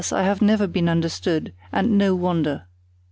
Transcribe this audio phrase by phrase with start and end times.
[0.11, 2.65] I have never been understood, and no wonder.